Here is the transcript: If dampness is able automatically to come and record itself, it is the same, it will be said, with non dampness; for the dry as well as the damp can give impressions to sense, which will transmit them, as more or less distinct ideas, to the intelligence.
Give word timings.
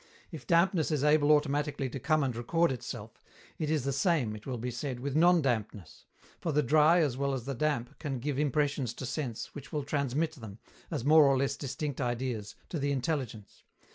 If 0.31 0.47
dampness 0.47 0.89
is 0.89 1.03
able 1.03 1.31
automatically 1.31 1.87
to 1.91 1.99
come 1.99 2.23
and 2.23 2.35
record 2.35 2.71
itself, 2.71 3.21
it 3.59 3.69
is 3.69 3.83
the 3.83 3.93
same, 3.93 4.35
it 4.35 4.47
will 4.47 4.57
be 4.57 4.71
said, 4.71 4.99
with 4.99 5.15
non 5.15 5.43
dampness; 5.43 6.05
for 6.39 6.51
the 6.51 6.63
dry 6.63 7.01
as 7.01 7.17
well 7.17 7.35
as 7.35 7.45
the 7.45 7.53
damp 7.53 7.99
can 7.99 8.17
give 8.17 8.39
impressions 8.39 8.95
to 8.95 9.05
sense, 9.05 9.53
which 9.53 9.71
will 9.71 9.83
transmit 9.83 10.31
them, 10.31 10.57
as 10.89 11.05
more 11.05 11.25
or 11.27 11.37
less 11.37 11.55
distinct 11.55 12.01
ideas, 12.01 12.55
to 12.69 12.79
the 12.79 12.91
intelligence. 12.91 13.61